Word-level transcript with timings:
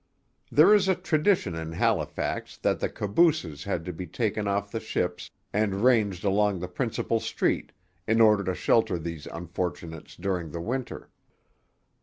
There 0.51 0.73
is 0.73 0.87
a 0.87 0.95
tradition 0.95 1.53
in 1.53 1.73
Halifax 1.73 2.57
that 2.57 2.79
the 2.79 2.89
cabooses 2.89 3.65
had 3.65 3.85
to 3.85 3.93
be 3.93 4.07
taken 4.07 4.47
off 4.47 4.71
the 4.71 4.79
ships, 4.79 5.29
and 5.53 5.83
ranged 5.83 6.23
along 6.23 6.57
the 6.57 6.67
principal 6.67 7.19
street, 7.19 7.71
in 8.07 8.19
order 8.19 8.43
to 8.45 8.55
shelter 8.55 8.97
these 8.97 9.27
unfortunates 9.27 10.15
during 10.15 10.49
the 10.49 10.59
winter. 10.61 11.11